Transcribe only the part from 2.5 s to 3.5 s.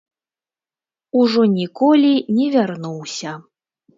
вярнуўся.